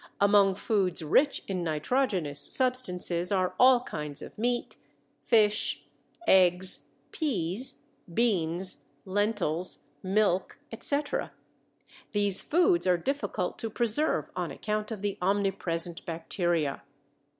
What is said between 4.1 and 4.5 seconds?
of